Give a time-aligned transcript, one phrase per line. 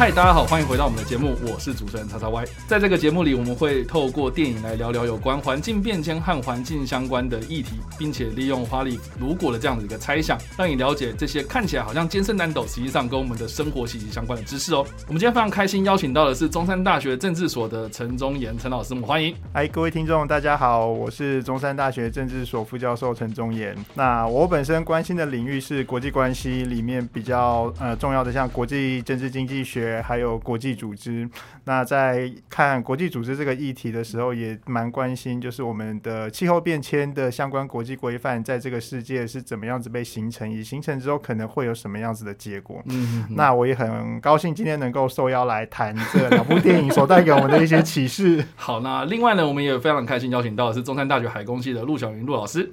[0.00, 2.46] 嗨，大家好，欢迎回到我们的节目，我是主持人叉叉 Y。
[2.66, 14.86] 在这个节目里，我们会透过电影来聊聊有关环境变迁和环境相关的议题，并且利用花里如果的这样的一个猜想，让你了解这些看起来好像艰深难懂，实际上跟我们的生活息息相关的知识哦。
[15.06, 19.36] 我们今天非常开心邀请到的是中山大学政治所的陈忠言陈老师，我们欢迎。
[19.52, 23.76] 嗨，各位听众，大家好，我是中山大学政治所副教授陈忠言。
[23.92, 29.89] 那我本身关心的领域是国际关系里面比较呃重要的，像国际政治经济学。
[30.02, 31.26] 还有国际组织，
[31.64, 42.82] 那在看国际组织这个议题的时候，也蛮关心，就是我们的气候变迁的相关国际规范，在这个世界是怎么样子被形成，以形成之后可能会有什么样子的结果。
[42.86, 48.44] 嗯，那我也很高兴今天能够受邀来谈这两部电影所带给我们的一些启示。
[48.56, 52.72] 好，那另外呢，我们也非常开心邀请到的是中山大学海工系的陆小云陆老师。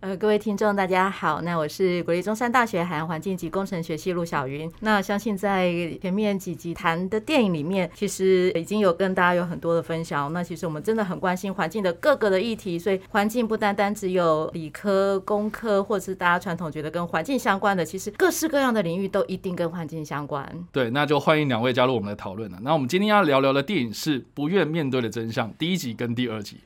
[0.00, 4.70] 呃，各位听众，大家好，那我是国立中山大学海洋环境及工程学系陆小云。
[4.78, 10.32] 那相信在前面几集谈的电影里面，其实已经有跟大家有很多的分享。
[10.32, 20.48] 那其实我们真的很关心环境的各个的议题，所以环境不单单只有理科、工科，或者是大家传统觉得跟环境相关的，其实各式各样的领域都一定跟环境相关。
[20.70, 22.58] 对，那就欢迎两位加入我们的讨论了。
[22.62, 26.58] 那我们今天要聊聊的电影是《不愿面对的真相》第一集跟第二集。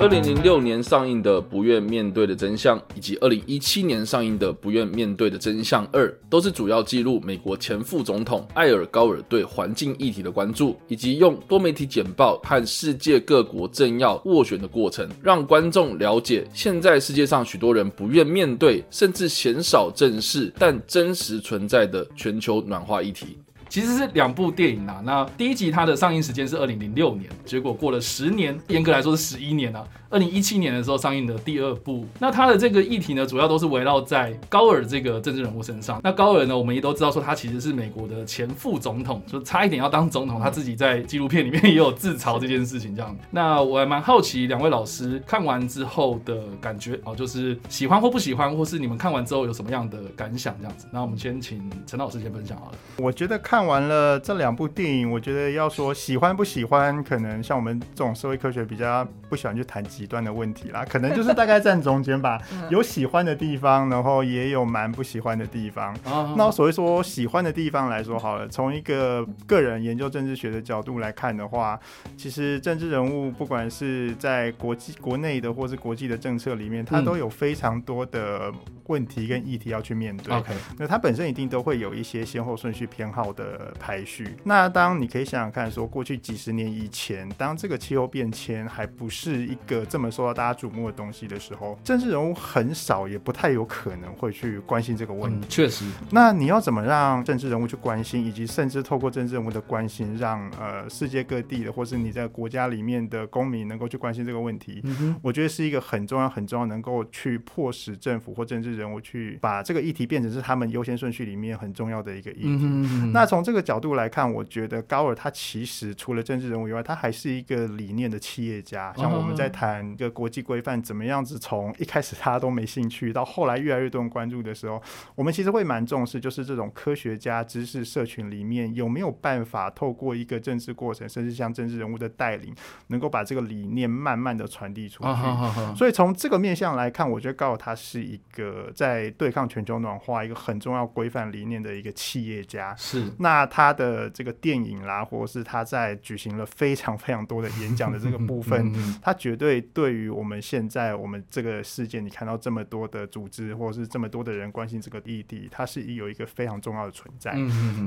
[0.00, 23.36] 二零零六年上映的《不愿面对的真相》，以及二零一七年上映的《不愿面对的真相二》，都是主要记录美国前副总统艾尔高尔对环境议题的关注，以及用多媒体简报和世界各国政要斡旋的过程，让观众了解现在世界上许多人不愿面对，甚至鲜少正视，但真实存在的全球暖化议题。
[23.70, 25.00] 其实是两部电影啊。
[25.04, 29.82] 那第一集它的上映时间是二零零六年，结果过了十年，严格来说是十一年啊。
[30.10, 36.00] 二零一七年的时候上映的第二部，那它的这个议题呢，主要都是围绕在高尔这个政治人物身上。
[36.02, 43.16] 那高尔呢，我们也都知道说他其实是美国的前副总统，就差一点要当总统，他自己在纪录片里面也有自嘲这件事情这样。
[43.30, 50.88] 那我还蛮好奇两位老师看完之后的感觉哦，就是喜欢或不喜欢，或是你们看完之后有什么样的感想这样子。
[50.92, 52.78] 那我们先请陈老师先分享好了。
[52.96, 59.80] 我觉得看完了这两部电影，我觉得要说喜欢不喜欢，可能像我们这种社会科学比较不喜欢去谈。
[59.90, 62.40] 极端的问题啦，可能就是大概站中间吧，
[62.70, 65.92] 有喜欢的地方，然后也有蛮不喜欢的地方。
[66.36, 71.78] 那所谓说喜欢的地方来说好了，从一个个人研究政治学的角度来看的话，
[72.16, 78.52] 其实政治人物不管是在国际、国内的或是国际的政策里面，他都有非常多的
[78.90, 80.34] 问题跟议题要去面对。
[80.34, 84.34] OK，那它本身一定都会有一些先后顺序偏好的排序。
[84.42, 95.46] 那当你可以想想看，说过去几十年以前，当这个气候变迁还不是一个这么受到大家瞩目的东西的时候，政治人物很少，也不太有可能会去关心这个问题。
[95.48, 104.82] 确实，那你要怎么让政治人物去关心，以及甚至透过政治人物的关心，让呃世界各地的，或是你在国家里面的公民能够去关心这个问题？
[105.22, 112.66] 我觉得是一个很重要、很重要，能够去迫使政府或政治人物去把这个议题变成是他们优先顺序里面很重要的一个议题。
[113.12, 118.92] 那从这个角度来看，我觉得高尔他其实除了政治人物以外，他还是一个理念的企业家。
[118.96, 119.80] 像我们在谈。
[119.90, 121.38] 一个国际规范怎么样子？
[121.38, 124.80] 从一开始大家都没兴趣，到后来越来越多人关注的时候，
[125.14, 132.54] 我们其实会蛮重视，就是这种科学家、知识社群里面有没有办法透过一个政治过程，甚至像政治人物的带领，
[132.88, 135.76] 能够把这个理念慢慢的传递出去。
[135.76, 142.74] 所以从这个面向来看，我觉得高尔他是一个在对抗全球暖化一个很重要规范理念的一个企业家。
[142.76, 149.60] 是那他的这个电影啦，或者是他在举行了非常非常多的演讲的这个部分，他绝对。
[149.72, 157.36] 对于我们现在我们这个世界，你看到这么多的组织，或者是这么多的人关心这个议题，它是有一个非常重要的存在。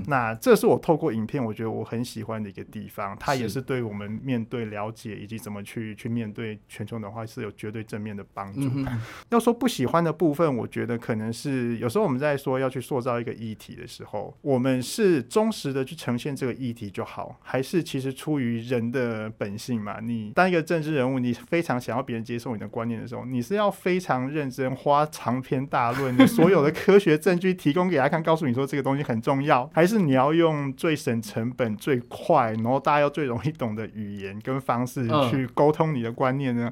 [0.07, 3.17] 那这是我透过影片，我觉得我很喜欢的一个地方。
[3.19, 8.71] 它也是对我们面对了解以及怎么去去面对全球暖化是有绝对正面的帮助。
[9.29, 19.99] 要说不喜欢的部分，我我觉得可能是有时候我们在说要去塑造一个议题的时候，我们是忠实的去呈现这个议题就好，还是其实出于人的本性嘛？
[19.99, 36.71] 你当一个政治人物，你非常想要别人接受你的观念的时候，你是要非常认真花长篇大论的所有的科学证据提供给他看，告诉你说这个东西很重要，还是你要用最省成本、最快，然后大家要最容易懂的语言跟方式去沟通你的观念呢？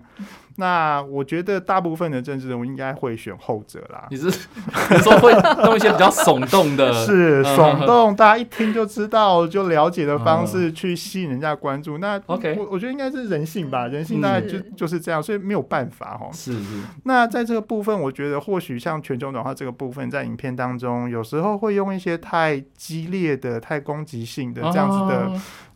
[0.58, 4.08] 那我觉得大部分的政治人物应该会选后者啦。
[4.10, 4.26] 你是
[4.92, 5.34] 你说会
[5.64, 11.98] 弄一些比较耸动的， 是耸动，大家一听就知道、就了解的方式去吸引人家关注。
[11.98, 16.30] 那 OK，我我觉得应该是人性吧，人性大概就就是这样，所以没有办法哈。
[16.32, 16.82] 是是。
[17.04, 25.32] 那在这个部分，我觉得或许像全球暖化这个部分，在影片当中，有时候会用一些太激烈的、太攻击性的这样子的。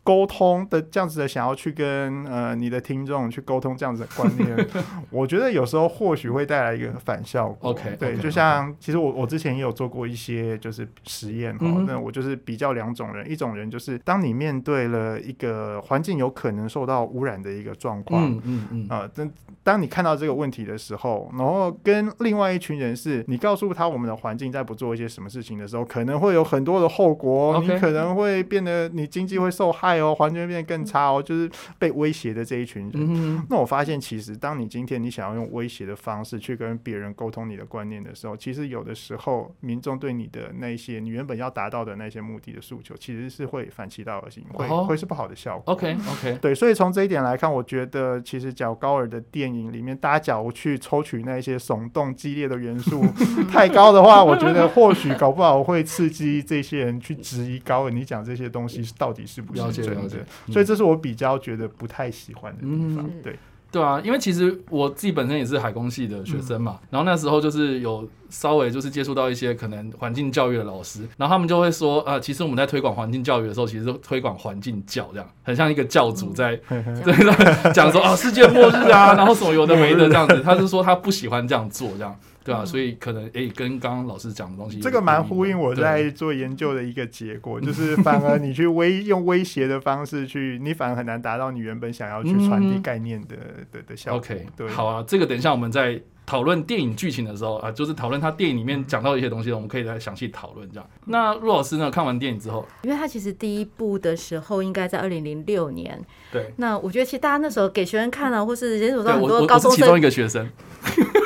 [0.05, 4.55] 沟通的这样子的，想要去跟呃你的听众去沟通这样子的观念，
[5.09, 7.71] 我觉得有时候或许会带来一个反效果。
[7.71, 19.31] OK，对，就像其实我我之前也有做过一些就是实验哈，那我就是比较两种人，一种人就是当你面对了一个环境有可能受到污染的一个状况，嗯嗯嗯，啊，当
[19.63, 29.94] 当你看到这个问题的时候，然后跟另外一群人是，你告诉他我们的环境在不做一些什么事情的时候，可能会有很多的后果，你可能会变得你经济会受害。
[29.99, 33.45] 哦，环境变得更差哦，就是被威胁的这一群人。
[33.49, 45.73] 那我发现，其实当你今天你想要用威胁的方式去跟别人沟通你的观念的时候，其实有的时候民众对你的那些你原本要达到的那些目的的诉求，其实是会反其道而行，会会是不好的效果。
[45.73, 53.03] OK OK，对，所以从这一点来看，我觉得其实较高尔的电影里面，大家假如去抽取那些耸动激烈的元素
[53.51, 60.25] 太高的话，我觉得或许搞不好会刺激这些人去质疑高尔你讲这些东西到底是不是真的。
[60.51, 63.37] 所以这是我比较觉得不太喜欢的地方，对。
[63.71, 82.15] 对啊，因为其实我自己本身也是海工系的学生嘛，然后那时候就是有稍微就是接触到一些可能环境教育的老师，然后他们就会说啊，其实我们在推广环境教育的时候，其实推广环境教这样，很像一个教主在对讲说啊世界末日啊，然后什么有的没的这样子，他是说他不喜欢这样做这样。
[82.45, 93.35] 对啊，所以可能诶，跟刚刚老师讲的东西，这个蛮呼应我在做研究的一个结果，就是反而你去威 用威胁的方式去，你反而很难达到你原本想要去传递概念的
[93.71, 94.19] 的的效果。
[94.19, 100.87] OK，对，好啊，这个等一下我们在讨论电影剧情的时候啊，就是讨论他电影里面讲到的一些东西，我们可以再详细讨论这样。
[101.05, 105.99] 那陆老师呢，看完电影之后，因为他其实第一部的时候应该在二零零六年，
[106.31, 110.47] 对，那我觉得其实大家那时候给学生看了，或是接触到很多高中生，其中一个学生。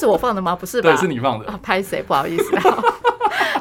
[0.00, 0.56] 是我放的吗？
[0.56, 0.90] 不是吧？
[0.90, 1.46] 对，是你放的。
[1.46, 2.02] 啊，拍谁？
[2.02, 2.44] 不好意思。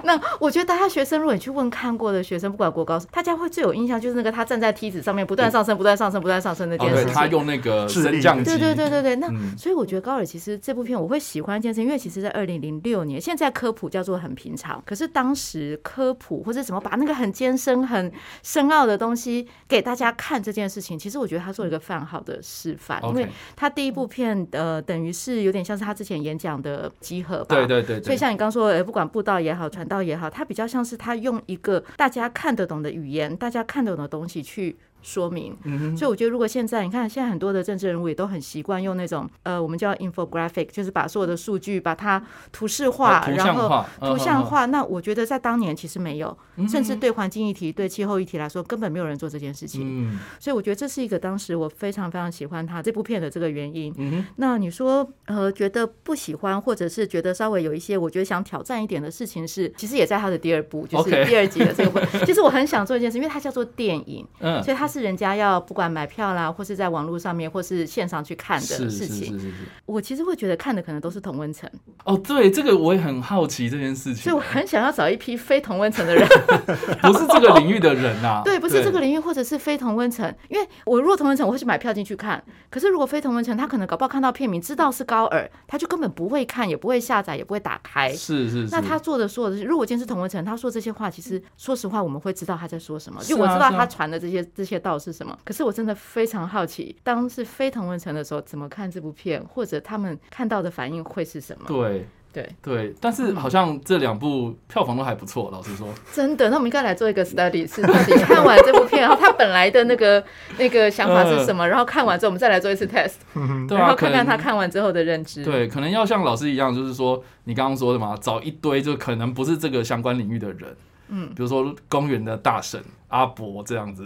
[0.10, 7.14] 那我觉得大家学生，如果你去问看过的学生，不管国高，大家会最有印象就是那个他站在梯子上面不断上升、不断上升、不断上升那件事情。
[7.14, 8.46] 他用那个升降机。
[8.46, 9.16] 对对对对对。
[9.18, 18.12] 那所以我觉得高尔其实这部片我会喜欢一件事，因为其实在二零零六年，现在科普叫做很平常，可是当时科普或者怎么把那个很艰深、很
[18.42, 27.56] 深奥的东西给大家看这件事情，其实我觉得他做了一个非常好的示范，因为他第一部片呃等于是有点像是他之前演讲的集合吧。
[27.56, 28.02] 对对对。
[28.02, 34.78] 所以像你刚说，呃，不管布道也好，传道也好，他比较像是他用一个大家看得懂的语言，大家看得懂的东西去。
[35.02, 35.56] 说明，
[35.96, 44.66] 所以我觉得如果现在你看，现在很多的政治人物也都很习惯用那种呃，我们叫 infographic，就是把所有的数据把它图示化，然后图像化。
[44.66, 46.38] 那我觉得在当年其实没有，
[46.68, 50.20] 甚至对环境议题、对气候议题来说，根本没有人做这件事情。
[50.38, 53.96] 所以我觉得这是一个当时我非常非常喜欢他这部片的这个原因。
[54.36, 62.06] 那你说呃，觉得不喜欢，或者是觉得稍微有一些我觉得想挑战一点的事情是，其实也在他的第二部，就是第二集的这个。
[62.26, 64.28] 其实我很想做一件事，因为它叫做电影，
[64.62, 64.89] 所以它。
[64.90, 69.40] 是人家要不管买票啦，或是在网络上面，或是线上去看的事情。
[69.86, 71.70] 我其实会觉得看的可能都是同温层。
[72.04, 74.24] 哦，对，这个我也很好奇这件事情。
[74.24, 76.28] 所以我很想要找一批非同温层的人，
[77.04, 78.42] 不是这个领域的人呐。
[78.46, 80.34] 对，不是这个领域，或者是非同温层。
[80.50, 82.44] 因为我如果同温层，我会去买票进去看。
[82.72, 88.12] 可是如果非同温层，他可能搞不好看到片名，知道是高尔，他就根本不会看，也不会下载，也不会打开。
[88.14, 88.68] 是是。
[88.72, 94.79] 那他做的所有的，如果今天是同温层，他说这些话，其实说实话，我们会知道他在说什么，就我知道他传的这些这些。
[94.80, 95.38] 道是什么？
[95.44, 101.66] 可是我真的非常好奇，当是非同文层的时候，怎么看这部片，或者他们看到的反应会是什么？
[101.68, 105.88] 对对对，但是好像这两部票房都还不错，老实说。
[106.14, 110.24] 真的，那我们应该来做一个 study，是到底看完这部片，然后他本来的那个
[110.60, 111.68] 那个想法是什么？
[111.68, 113.16] 然后看完之后，我们再来做一次 test，
[113.76, 115.44] 然后看看他看完之后的认知。
[115.44, 120.76] 对，可能要像老师一样，就是说你刚刚说的嘛，找一堆就可能不是这个相关领域的人。
[121.12, 122.80] 嗯，比如说公园的大神
[123.10, 124.04] 阿伯这样子，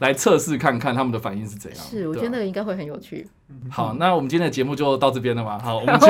[0.00, 1.80] 来测试看看他们的反应是怎样。
[1.80, 3.26] 是，我觉得那个应该会很有趣。
[3.70, 5.56] 好，那我们今天的节目就到这边了嘛？
[5.58, 6.06] 好，我们 去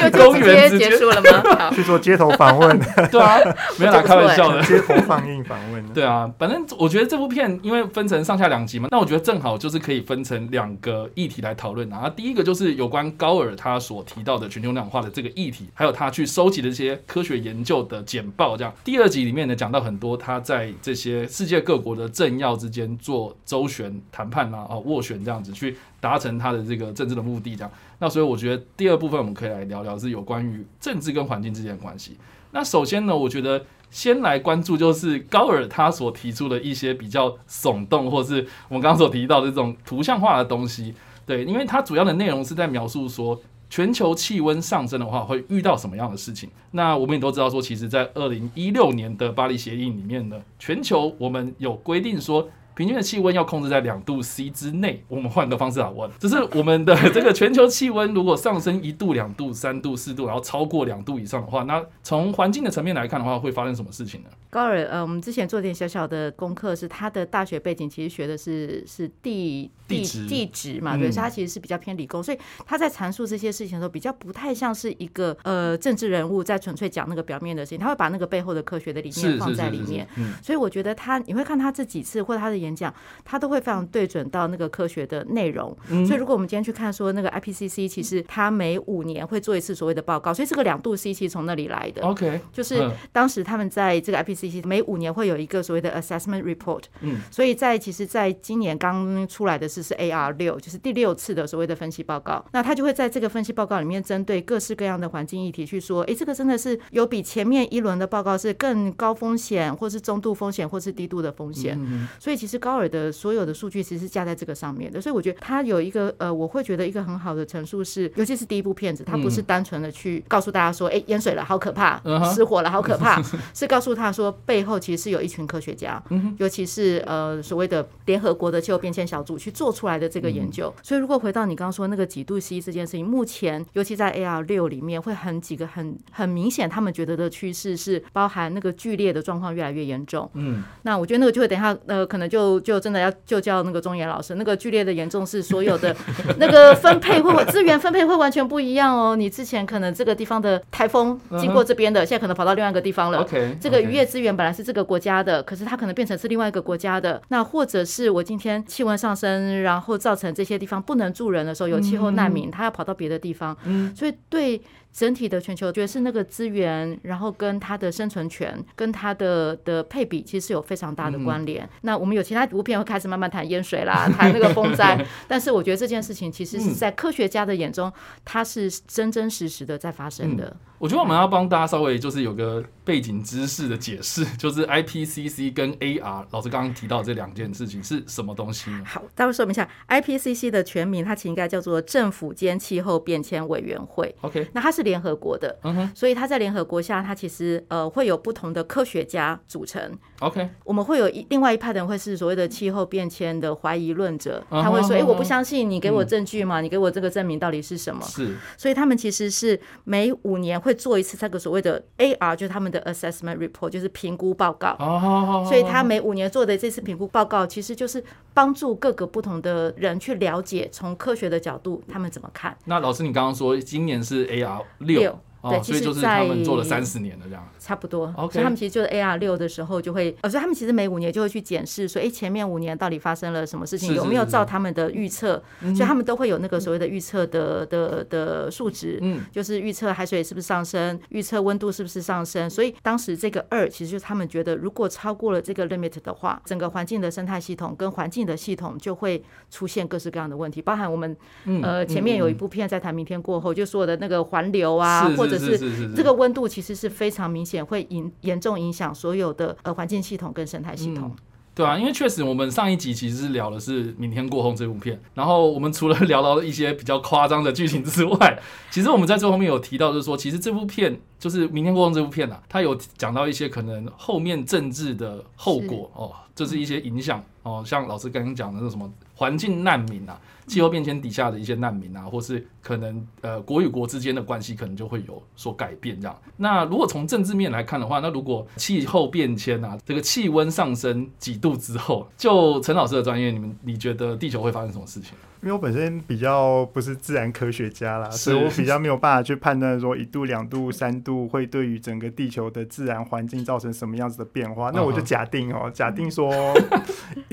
[0.00, 1.70] 就就 直接结束了吗？
[1.74, 2.76] 去做街头访问，
[3.12, 3.38] 对啊，
[3.78, 5.86] 没有啦，开玩笑的，街头放映访问。
[5.94, 12.10] 对啊，反正我觉得这部片因为分成上下两集嘛，那我觉得正好就是可以分成两个议题来讨论啊。
[12.10, 18.74] 第一个就是有关高尔他所提到的全球暖化的这个议题，还有他去收集的这些科学研究的简报，这样。
[18.82, 25.76] 第二集里面呢，讲到很多他在这些世界各国的政要之间做周旋谈判啊，哦斡旋这样子去。
[26.00, 27.70] 达成他的这个政治的目的，这样。
[27.98, 32.16] 那所以我觉得第二部分我们可以来聊聊是有关于政治跟环境之间的关系。
[32.52, 40.94] 那首先呢，我觉得先来关注就是高尔他所提出的一些比较耸动，或是我们刚刚所提到的这种图像化的东西。
[41.26, 46.48] 对，因为它主要的内容是在描述说全球气温上升的话会遇到什么样的事情。
[46.70, 52.48] 那我们也都知道说，其实在二零一六年的巴黎协议里面呢，全球我们有规定说。
[52.78, 55.02] 平均的气温要控制在两度 C 之内。
[55.08, 64.28] 我们换个方式来问，就是我们的这个全球气温如果上升一度、两度、三度、四度，然后超过两度以上的话，那从环境的层面来看的话，会发生什么事情呢？
[64.48, 80.06] 高尔，呃，我们之前做点小小的功课，是他的大学背景其实学的是是地地地质嘛，对，他其实是比较偏理工，所以他在阐述这些事情的时候，比较不太像是一个呃政治人物在纯粹讲那个表面的事情，他会把那个背后的科学的理念放在里面。
[80.40, 82.67] 所以我觉得他，你会看他这几次或者他的演。
[82.68, 82.92] 演讲，
[83.24, 85.74] 他都会非常对准到那个科学的内容。
[86.06, 90.34] 所以，如果我们今天去看说那个 IPCC，其实它每五年会做一次所谓的报告。
[90.34, 92.02] 所以，这个两度 C 其实从那里来的。
[92.02, 96.82] OK，就是当时他们在这个 IPCC 每五年会有一个所谓的 Assessment Report。
[97.00, 102.44] 嗯，所以在其实在今年刚出来的是是 AR 六，就是第六次的所谓的分析报告。
[102.52, 111.78] 那他就会在这个分析报告里面，针对各式各样的环境议题去说，哎，这个真的是有比前面一轮的报告是更高风险，或是中度风险，或是低度的风险。
[112.18, 112.57] 所以其实。
[112.58, 122.00] 高尔的所有的数据其实是架在这个上面的，所以我觉得他有一个呃，我会觉得一个很好的陈述是，尤其是第一部片子，他不是单纯的去告诉大家说，哎，淹水了，好可怕，
[122.34, 123.22] 失火了，好可怕，
[123.54, 126.02] 是告诉他说背后其实是有一群科学家，
[126.38, 130.72] 尤其是呃所谓的联合国的气候变迁小组去做出来的这个研究。
[130.82, 140.28] 所以如果回到你刚刚说那个几度 C 这件事情，目前尤其在 AR 六里面会很几个很很明显，他们觉得的趋势是包含那个剧烈的状况越来越严重。
[140.34, 142.47] 嗯，那我觉得那个就会等一下呃可能就。
[142.60, 145.92] 就真的要就叫那个中岩老师，那个剧烈的严重是所有的
[146.38, 149.16] 那个分配会资源分配会完全不一样哦。
[149.16, 153.26] 你之前可能这个地方的台风经过这边的，现在可能跑到另外一个地方了。
[153.60, 157.20] 这个渔业资源本来是这个国家的，可是它可能变成是另外一个国家的。
[157.28, 163.56] 那或者是我今天气温上升，然后造成这些地方不能住人的时候，有气候难民，他要跑到别的地方。
[163.64, 164.60] 嗯，所以对。
[164.92, 171.68] 整体的全球，觉得是那个资源，然后跟它的生存权，跟它的的配比，其实有非常大的关联。
[171.82, 177.92] 那我们有其他图片会开始慢慢谈淹水啦，谈那个风灾， 但是我觉得这件事情其实是在科学家的眼中，
[178.24, 180.56] 它是真真实实的在发生的。
[180.78, 188.70] 我觉得我们要帮大家稍微就是有个背景知识的解释， 就是 IPCC 跟 AR 老师刚刚提到这两件事情是什么东西？
[188.84, 194.14] 好，待会说明一下 IPCC 的全名，它其实应该叫做政府间气候变迁委员会。
[194.20, 199.98] OK，那它是联合国的，嗯，所以它在联合国下，它其实呃会有不同的科学家组成。
[200.20, 208.02] OK，我们会有一另外一派的人会是所谓的气候变迁的怀疑论者，他会说，哎，我不相信你给我证据嘛，你给我这个证明到底是什么？
[208.04, 211.38] 是，所以他们其实是每五年会做一次这个。
[211.38, 214.74] 所谓的 AR 就是他们的 assessment report，就是评估报告。
[214.80, 218.02] 哦，所以他每五年做的这次评估报告，其实就是
[218.34, 222.56] 帮助各个不同的人去了解，从科学的角度他们怎么看。
[222.64, 225.16] 那老师，你刚刚说今年是 AR 六。
[225.50, 228.12] 对，其实就是他们做了三十年了，这样差不多。
[228.30, 235.42] 所以他们其实就是 AR 六的时候就会，呃，所以他们其实每五年就会去检视，说，哎，前面五年到底发生了什么事情，有没有照他们的预测？
[235.60, 242.48] 所以他们都会有那个所谓的预测的的的数值，嗯，就是预测海水是不是上升，预测温度是不是上升。
[242.48, 251.16] 所以当时这个二，其实就是他们觉得，如果超过了这个 limit 的话，整个环境的生态系统跟环境的系统就会出现各式各样的问题，包含我们
[251.62, 255.94] 呃前面有一部片在谈明天过后，就说的那个环流啊，或者是这个。
[255.96, 261.14] 这个温度其实是非常明显，会影严重影响所有的呃环境系统跟生态系统。
[261.54, 268.38] 对啊，因为确实我们上一集其实是聊的是《明天过后》这部片，然后我们除了聊到一些比较夸张的剧情之外，
[268.70, 280.16] 其实我们在最后面有提到，就是说其实这部片就是《明天过后》这部片啊，它有讲到一些可能后面政治的后果哦，就是一些影响哦，像老师刚刚讲的那什么环境难民啊。
[280.48, 286.18] 气候变迁底下的一些难民啊，或是可能呃国与国之间的关系可能就会有所改变这样。
[286.36, 295.12] 那如果从政治面来看的话，那如果气候变迁啊，这个气温上升几度之后，就陈老师的专业，你们你觉得地球会发生什么事情？
[295.40, 304.72] 因为我本身比较不是自然科学家啦，所以我比较 没有办法去判断说一度、两度、三度会对于整个地球的自然环境造成什么样子的变化。
[304.74, 306.34] 那我就假定哦，假定说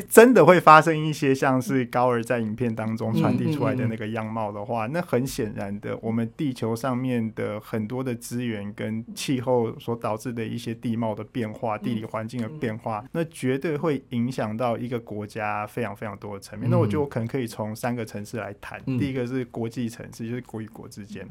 [0.07, 16.69] 真的会发生一些像是高尔在影片当中传递出来的那个样貌的话，那很显然的，我们地球上面的很多的资源跟气候所导致的一些地貌的变化、地理环境的变化，那绝对会影响到一个国家非常非常多的层面。
[16.69, 17.94] 那我觉得我可能可以从三。
[17.95, 21.25] 个城市来谈，第一个是国际城市，就是国与国之间。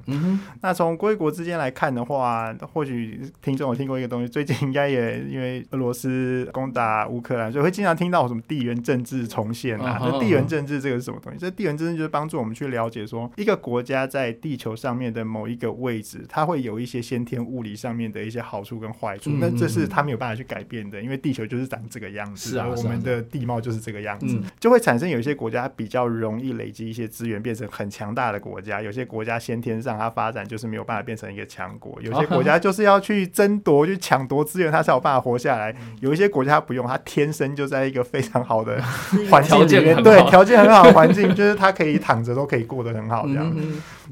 [0.60, 9.98] 那从国与国之间来看的话，或许听众有听过一个东西，最近应该也因为俄罗斯攻打乌克兰，所以会经常听到什么地缘政治重现啊。
[10.00, 11.38] 那地缘政治这个是什么东西？
[11.38, 19.30] 这地缘政治就是帮助我们去了解说，一个国家在地球上面的某一个位置，它会有一些先天物理上面的一些好处跟坏处。
[19.40, 26.53] 那这是它没有办法去改变的，因为地球就是长这个样子，是啊，我们的地貌就是这个样子，就会产生有一些国家比较容易。
[26.54, 28.80] 累积一些资源，变成很强大的国家。
[28.82, 32.00] 有些国家先天上它发展就是没有办法变成一个强国。
[32.02, 35.74] 有些国家就是要去争夺、去抢夺资源，它才有办法活下来。
[36.00, 38.80] 有一些国家不用，它天生就在一个非常好的
[39.30, 43.54] 环境里面，对条件很好的环境，就是它可以躺着都可以过得很好这样。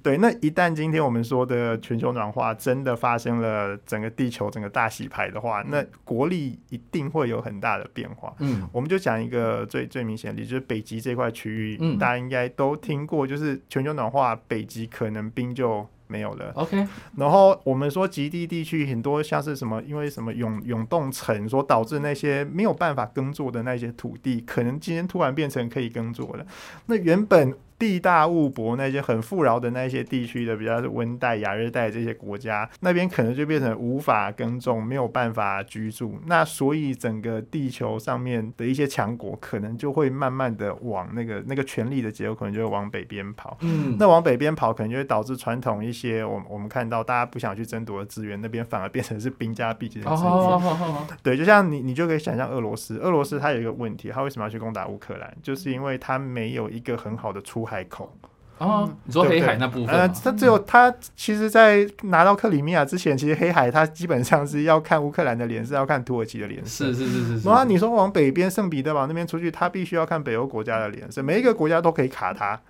[0.03, 8.35] 对，那一旦今天我们说的全球暖化真的发生了，整个地球整个大洗牌的话，那国力一定会有很大的变化。
[8.39, 16.51] 嗯，我们就讲一个最最明显的例子，就是北极这块区域，嗯，大家应该都听过，就是全球暖化，北极可能冰就没有了。
[16.57, 26.47] OK，然后我们说极地地区很多像是什么，因为什么永永冻层所导致那些没有办法耕作的那些土地，可能今天突然变成可以耕作了。
[26.87, 27.57] 那原本。
[27.83, 36.17] 地大物博，那些很富饶的那些地区的，比较是温带、亚热带这些国家，那边可能就变成无法耕种，没有办法居住。
[36.27, 43.59] 那所以整个地球上面的一些强国，可能就会慢慢的往那个那个权力的结构，可能就会往北边跑。
[43.63, 51.17] 嗯，那往北边跑，可能就会导致传统一些我我们看到大家不想去争夺的资源，那边反而变成是兵家必争之地。
[51.21, 55.37] 对，就像你你就可以想象俄罗斯，俄罗斯它有一个问题，它为什么要去攻打乌克兰？
[55.43, 57.72] 就是因为它没有一个很好的出海。
[57.73, 58.15] 海口。
[58.59, 67.49] 哦，你说黑海那部分，呃，他只有他，其实，在拿到克里米亚之前，其实黑海它基本上是要看乌克兰的脸色，要看土耳其的脸色，是是是是。
[67.49, 72.61] 然后你说往北边圣彼得堡那边出去，他必须要看北欧国家的脸色，每一个国家都可以卡他，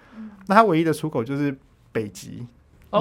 [0.47, 1.55] 那他唯一的出口就是
[1.91, 2.47] 北极。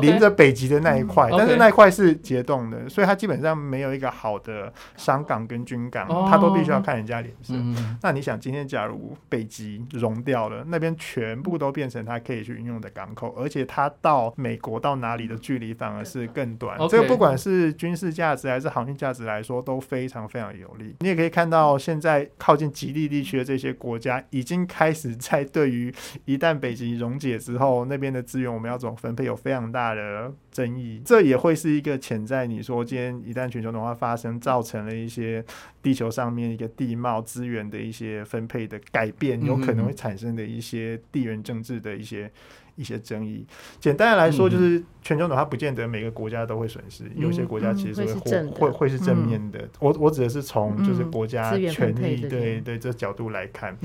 [0.02, 7.54] 临着北极的那一块，但是那一块是结冻的，所以它基本上没有一个好的商港跟军港，它都必须要看人家脸色。
[8.02, 16.78] 那你想，今天假如北极融掉了，那边全部都变成它可以去运用的港口，而且它到美国到哪里的距离反而是更短。
[16.88, 20.96] 这个不管是军事价值还是航运价值来说，都非常非常有利。
[21.00, 25.94] 你也可以看到，现在靠近极地地区的这些国家，已经开始在对于
[26.26, 29.81] 一旦北极溶解之后，那边的资源我们要怎么分配，有非常大。
[29.82, 32.46] 大的争议，这也会是一个潜在。
[32.46, 35.44] 你说今天一旦全球暖化发生，造成了一些
[35.82, 42.32] 地球上面一个地貌资源的一些分配的改变，有可能会产生的一些地缘政治的一些。
[42.76, 43.46] 一些争议，
[43.80, 49.68] 简单的来说，就是全球暖化不见得每个国家都会损失，有些国家其实会会会是正面的。
[49.80, 53.78] 我我指的是从就是国家权力对对这角度来看，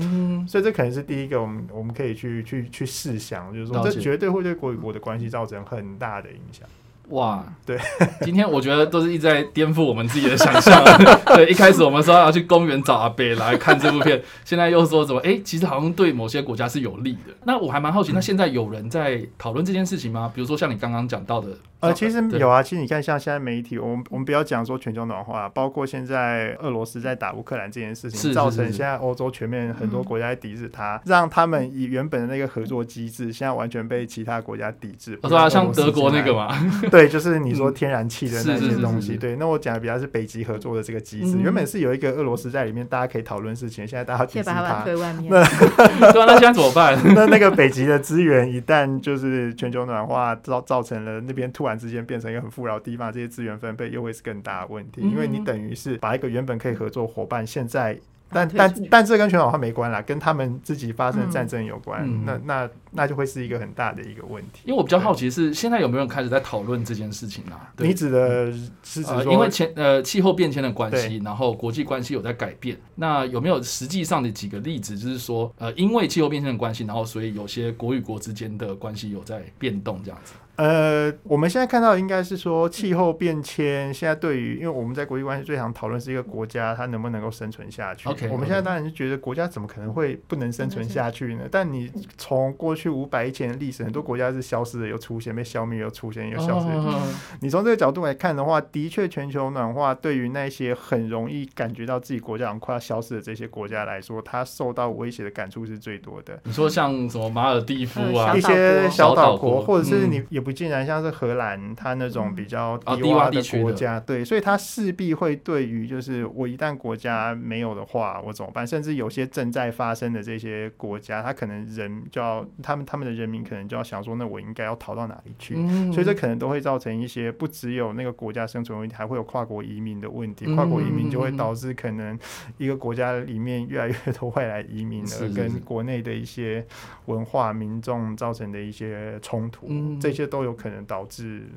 [0.47, 6.67] 所以这可能是第一个我们我们可以去去去试想，就是说这绝对会对国与国的关系造成很大的影响。
[7.09, 7.77] 哇，对，
[8.21, 10.83] 今天我觉得都是一直在颠覆我们自己的想象。
[11.35, 15.19] 对，一开始我们说要去公园找阿北来看这部片，现在又说什么？
[15.21, 17.33] 哎，其实好像对某些国家是有利的。
[17.45, 20.31] 那我还蛮好奇，那现在有人在讨论这件事情吗？
[20.35, 21.47] 比如说像你刚刚讲到的。
[21.79, 35.19] 呃，其实有啊，其实你看，像现在媒体，我们我们不要讲说全球暖化，包括现在俄罗斯在打乌克兰这件事情，造成现在欧洲全面很多国家在抵制它，让他们以原本的那个合作机制，现在完全被其他国家抵制。
[35.21, 36.51] 我说啊像德国那个嘛，
[36.89, 39.35] 对，就是你说天然气的那些东西，对。
[39.35, 44.83] 那我讲的比较是北极合作的这个机制，原本是有一个俄罗斯在里面，大家可以讨论事情，现在大家抵制它。
[45.29, 45.43] 那
[46.25, 46.97] 那现在怎么办？
[47.13, 57.99] 那那个北极的资源一旦就是全球暖化造造成了那边突然之间变成一个很富饶的地方，这些资源分配又会是更大的问题，因为你等于是把一个原本可以合作伙伴，现在
[58.29, 62.03] 但但但这跟全球化没关啦，跟他们自己发生战争有关。
[62.03, 64.63] 嗯那那那就会是一个很大的一个问题。
[64.65, 67.71] 因为我比较好奇是现在有没有人开始在讨论这件事情啊？
[67.77, 68.51] 你指的
[68.83, 72.77] 是指呃，因为前呃气候变迁的关系，然后国际关系有在改变。
[72.95, 80.33] 那有没有实际上的几个例子，就是说呃因为气候变迁的关系，然后所以有些国与国之间的关系有在变动这样子？
[80.57, 88.09] 呃，我们现在看到应该是说气候变迁，现在对于，因为我们在国际关系最常讨论是一个国家它能不能够生存下去。
[88.09, 91.43] OK，我们现在当然是觉得国家怎么可能会不能生存下去呢？
[91.51, 96.67] 但你从过去五百一千年的历史，很多国家是消失的又出现，被消灭又出现又消失。
[96.67, 97.03] 哦
[97.39, 106.39] 你从这个角度来看的话，的确全球暖化对于那些很容易感觉到自己国家好像快要消失的这些国家来说，它受到威胁的感触是最多的。
[106.45, 118.65] 你说像什么马尔蒂夫啊嗯一些小岛国，或者是嗯你也不尽然像是荷兰，它那种比较啊低洼的国家，对，所以它势必会对于就是我一旦国家没有的话，我怎么办？
[118.65, 125.55] 甚至有些正在发生的这些国家，它可能人就要他们他们的人民可能就要想说，那我应该要逃到哪里去？
[125.57, 130.45] 嗯所以这可能都会造成一些不只有那个国家生存问题，还会有跨国移民的问题。
[130.47, 132.17] 嗯跨国移民就会导致可能
[132.57, 136.65] 一个国家里面越来越多外来移民，而跟国内的一些
[137.07, 141.49] 文化民众造成的一些冲突，嗯这些都都有可能导致。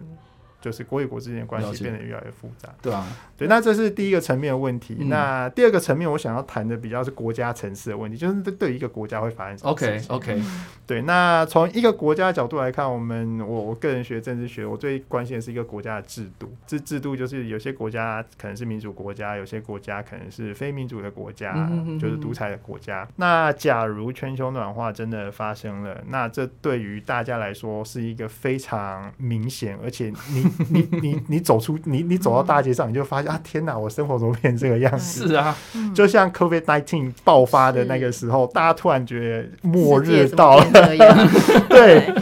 [0.61, 4.97] 就是国与国之间的关系变得越来越复杂，对啊，对，那这是第一个层面的问题。
[5.01, 5.09] 嗯。
[5.09, 10.17] 那第二个层面，我想要谈的比较是国家层次的问题，就是对一个国家会发生什么事 OK 情。
[10.17, 10.43] OK，
[10.87, 16.55] 对，那从一个国家的角度来看，我们我我个人学政治学，我最关心的是一个国家的制度。
[16.67, 23.09] 这制度就是有些国家可能是民主国家，有些国家可能是非民主的国家，就是独裁的国家。
[23.17, 35.29] 那假如全球暖化真的发生了，那这对于大家来说是一个非常明显，而且你你你你走出你你走到大街上，你就发现啊，天哪，我生活怎么变成这个样子？
[35.29, 35.95] 是啊，嗯。
[35.95, 40.65] 就像 COVID nineteen 爆发的那个时候，大家突然觉得末日到了，
[41.69, 42.15] 对，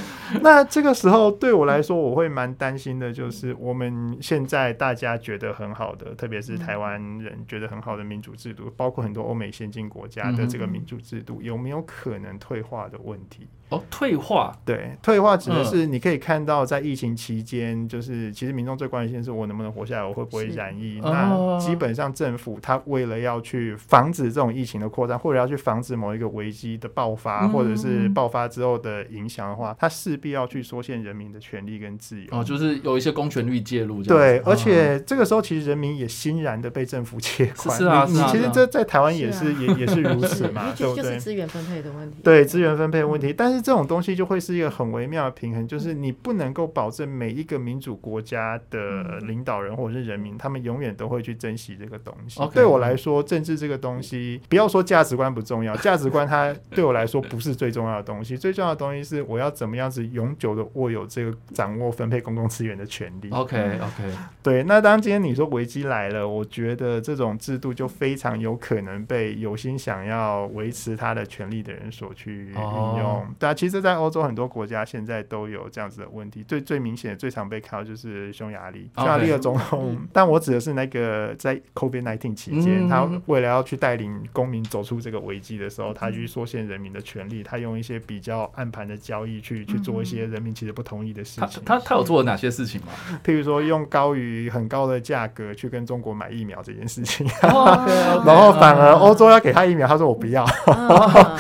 [0.43, 13.47] 那这个时候对我来说，我会蛮担心的，就是我们现在大家觉得很好的，特别是台湾人觉得很好的民主制度，包括很多欧美先进国家的这个民主制度，有没有可能退化的问题？
[13.71, 21.01] 哦，退化，对，退化指的是你可以看到，在疫情期间，就是其实民众最关心的是我能不能活下来，我会不会染疫。
[21.03, 32.27] 哦那基本上政府他为了要去防止这种疫情的扩散，或者要去防止某一个危机的爆发，嗯或者是爆发之后的影响的话，他势必要去缩限人民的权利跟自由。
[32.31, 37.77] 哦，就是有一些公权力介入对，而嗯且这个时候其实人民也欣然的被政府 接管。
[37.77, 41.03] 是啊你你其实这在台湾也是是啊也也是如此嘛， 对就不对？
[41.05, 42.17] 就是资源分配的问题。
[42.23, 52.41] 对资源分配的问题，但是这种东西就会是一个很微妙的平衡，就是你不能够保证每一个民主国家的领导人或者是人民，他们永远都会去珍惜这个东西。
[52.55, 63.31] 对我来说，政治这个东西，不要说价值观不重要， 价值观它对我来说不是最重要的东西，最重要的东西是我要怎么样子永久的握有这个掌握分配公共资源的权利。
[63.31, 73.27] OK OK，对，那当今天你说危机来了，我觉得这种制度就非常有可能被有心想要维持他的权利的人所去运用。
[73.49, 76.45] 啊，其实，在欧洲很多国家现在都有这样子的问题。
[76.47, 91.63] 最最明显、最常被看到就是匈牙利，匈牙利的总统， 但我指的是那个在 COVID nineteen 期间，嗯他为了要去带领公民走出这个危机的时候，他去缩限人民的权利，他用一些比较暗盘的交易去去做一些人民其实不同意的事情。
[91.65, 92.89] 他他有做了哪些事情吗？
[93.25, 101.37] 譬如说用高于很高的价格去跟中国买疫苗这件事情， 哦然后反而欧洲要给他疫苗，他说我不要，啊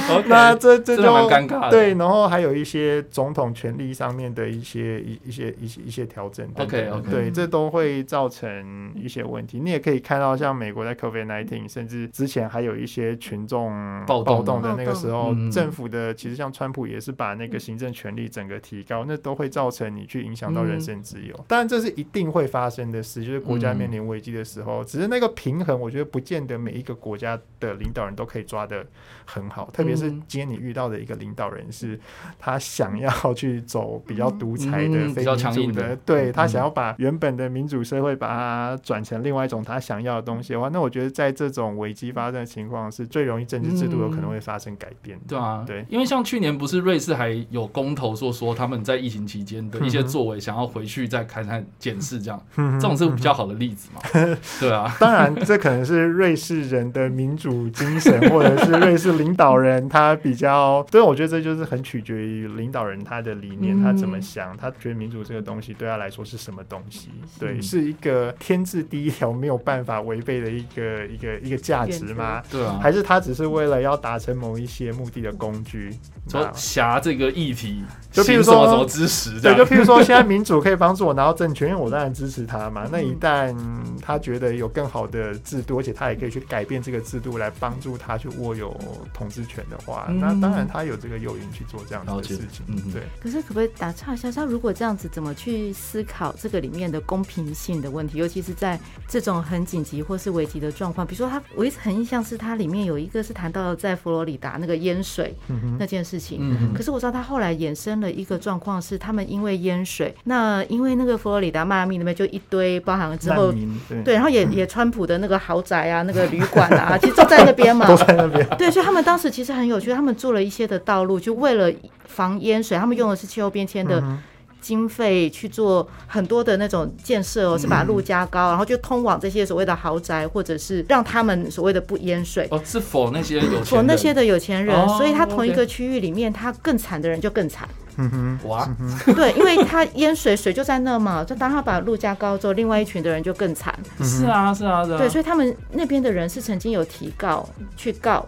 [0.17, 1.69] OK，那这这就尴尬。
[1.69, 9.59] 对，然后还有一些总统权力上面的一些一一些一些一些调整等等 OK，OK 对，这都会造成一些问题。
[9.59, 13.71] 你也可以看到，像美国在 COVID nineteen，甚至之前还有一些群众
[14.05, 21.33] 暴动动的那个时候政府的其实像川普也是把那个行政权力整个提高，那都会造成你去影响到人身自由。
[21.47, 28.85] 当然，这是一定会发生的事，就是国家嗯面临危机的时候，只是那个平衡，我觉得不见得每一个国家的领导人都可以抓得
[29.25, 30.21] 很好，特别是嗯。
[30.27, 31.99] 今天你遇到的一个领导人是，
[32.39, 45.23] 他想要去走比较独裁的、非嗯比较民主强硬的的，对他嗯想要把原本的民主社会把它转成另外一种他想要的东西的话，那我觉得在这种危机发生的情况是最容易政治制度有可能会发生改变的。
[45.29, 45.85] 对啊，对。
[45.89, 54.01] 因为像去年不是瑞士还有公投说说他们在疫情期间的一些 作为，想要回去再看看检视，这样， 这种是比较好的例子嘛？
[54.59, 67.09] 对啊，当然，这可能是瑞士人的民主精神，或者是瑞士领导人他比较，对，我觉得这就是很取决于领导人他的理念，嗯他怎么想，他觉得民主这个东西对他来说是什么东西？
[67.37, 72.41] 对，是一个天字第一条没有办法违背的一个一个一个价值吗？
[72.49, 75.93] 对啊，还是他只是为了要达成某一些目的的工具？
[76.29, 82.87] 说侠这个议题，就譬如说什么什么支持这对，就譬如说， 现在民主可以帮助我拿到政权，因为我当然支持他嘛。
[82.91, 83.53] 那一旦
[84.01, 88.73] 他觉得有更好的制度，而且他也可以去改变这个制度来帮助他去握有
[89.11, 92.63] 统治权的话，嗯那当然他有这个诱因去做这样的事情。
[92.67, 94.29] 嗯嗯对，可是可不可以打岔一下？
[94.31, 98.17] 他如果这样子，怎么去思考这个里面的公平性的问题？
[98.17, 106.39] 尤其是在这种很紧急或是危急的状况，比如说他，我一直很印象是它里面有一个是谈到在佛罗里达那个淹水嗯那件事情。
[106.41, 113.51] 嗯可是我知道他后来衍生了一个状况是，他们因为淹水，那因为那个佛罗里达迈阿密那边就一堆包含了之后
[113.87, 118.47] 对对，然后也也川普的那个豪宅啊，那个旅馆啊，其实都在那边嘛， 都在那边。
[118.57, 121.71] 对，所以他们当时其实很有趣，他们做了一些的道路，就为了
[122.05, 124.19] 防淹水，他们用的是气候变迁的嗯
[124.61, 132.47] 经费去做很多的那种建设哦，是把路加高，然后就通往这些所谓的豪宅，或者是让他们所谓的不淹水。
[132.51, 137.67] 哦，是否那些有钱否人那些的有钱人，哦所以他同一个区域里面，他更惨的人就更惨。
[137.97, 138.69] 嗯哼，哇，
[139.15, 143.77] 对，因为他淹水，水就在那嘛，就当他把路加高之后，另外一群的人就更惨。
[144.03, 148.25] 是啊是啊是啊，对，所以他们那边的人是曾经有提告去告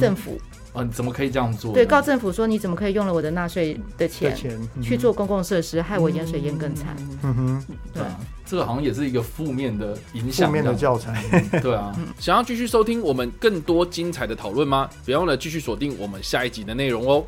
[0.00, 0.36] 政府，
[0.74, 1.74] 哦，你怎么可以这样做呢？
[1.74, 6.94] 对，告政府说你怎么可以用了我的纳税的的钱去做公共设施，害我盐水淹更惨。
[7.22, 11.24] 嗯哼，对啊，这个好像也是一个负面的影响，负面的教材。
[11.32, 14.90] 样对啊， 想要继续收听我们更多精彩的讨论吗？
[15.06, 17.24] 别忘了继续锁定我们下一集的内容哦。